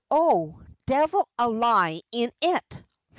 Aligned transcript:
'Oh, 0.09 0.63
devil 0.87 1.29
a 1.37 1.47
lie 1.47 2.01
in 2.11 2.31
it! 2.41 2.83